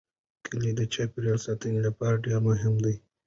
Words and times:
کلي 0.45 0.71
د 0.75 0.81
چاپیریال 0.93 1.39
ساتنې 1.45 1.79
لپاره 1.87 2.21
ډېر 2.25 2.39
مهم 2.49 2.73
دي. 2.83 2.95